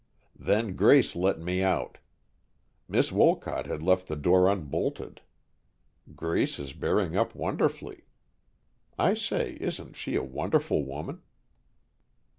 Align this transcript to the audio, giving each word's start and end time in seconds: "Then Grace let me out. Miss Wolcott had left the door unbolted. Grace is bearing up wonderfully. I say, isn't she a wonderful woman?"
"Then 0.39 0.75
Grace 0.75 1.15
let 1.15 1.37
me 1.39 1.61
out. 1.61 1.99
Miss 2.87 3.11
Wolcott 3.11 3.67
had 3.67 3.83
left 3.83 4.07
the 4.07 4.15
door 4.15 4.49
unbolted. 4.49 5.21
Grace 6.15 6.57
is 6.57 6.73
bearing 6.73 7.15
up 7.15 7.35
wonderfully. 7.35 8.05
I 8.97 9.13
say, 9.13 9.59
isn't 9.61 9.95
she 9.95 10.15
a 10.15 10.23
wonderful 10.23 10.83
woman?" 10.83 11.21